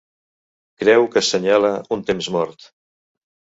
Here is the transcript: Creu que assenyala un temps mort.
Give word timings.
Creu 0.83 1.05
que 1.17 1.21
assenyala 1.21 1.71
un 1.99 2.03
temps 2.11 2.33
mort. 2.39 2.69